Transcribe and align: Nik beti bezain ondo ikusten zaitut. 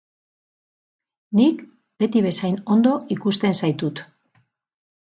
Nik 1.41 1.61
beti 2.05 2.25
bezain 2.31 2.59
ondo 2.79 2.97
ikusten 3.19 3.63
zaitut. 3.63 4.07